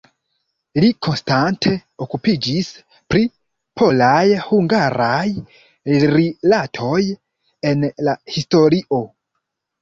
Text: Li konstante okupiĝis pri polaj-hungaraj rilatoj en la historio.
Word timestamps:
Li 0.83 0.87
konstante 1.07 1.73
okupiĝis 2.05 2.69
pri 3.13 3.21
polaj-hungaraj 3.81 5.27
rilatoj 6.15 7.03
en 7.75 7.87
la 8.09 8.17
historio. 8.39 9.01